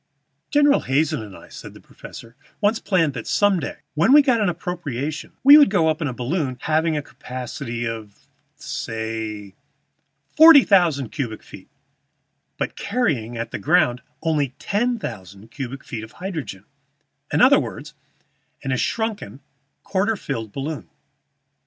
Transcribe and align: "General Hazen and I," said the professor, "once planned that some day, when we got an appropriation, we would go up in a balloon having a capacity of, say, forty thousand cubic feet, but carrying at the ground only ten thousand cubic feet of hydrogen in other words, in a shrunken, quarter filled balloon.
"General 0.49 0.79
Hazen 0.79 1.21
and 1.21 1.37
I," 1.37 1.49
said 1.49 1.75
the 1.75 1.79
professor, 1.79 2.35
"once 2.59 2.79
planned 2.79 3.13
that 3.13 3.27
some 3.27 3.59
day, 3.59 3.81
when 3.93 4.13
we 4.13 4.23
got 4.23 4.41
an 4.41 4.49
appropriation, 4.49 5.33
we 5.43 5.59
would 5.59 5.69
go 5.69 5.89
up 5.89 6.01
in 6.01 6.07
a 6.07 6.11
balloon 6.11 6.57
having 6.61 6.97
a 6.97 7.03
capacity 7.03 7.85
of, 7.87 8.27
say, 8.55 9.53
forty 10.35 10.63
thousand 10.63 11.09
cubic 11.09 11.43
feet, 11.43 11.69
but 12.57 12.75
carrying 12.75 13.37
at 13.37 13.51
the 13.51 13.59
ground 13.59 14.01
only 14.23 14.55
ten 14.57 14.97
thousand 14.97 15.51
cubic 15.51 15.83
feet 15.83 16.03
of 16.03 16.13
hydrogen 16.13 16.65
in 17.31 17.39
other 17.39 17.59
words, 17.59 17.93
in 18.63 18.71
a 18.71 18.77
shrunken, 18.77 19.39
quarter 19.83 20.15
filled 20.15 20.51
balloon. 20.51 20.89